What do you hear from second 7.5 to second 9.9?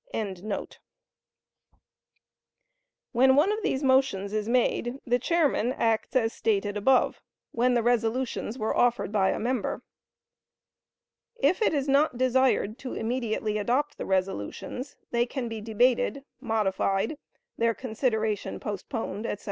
when the resolutions were offered by a member.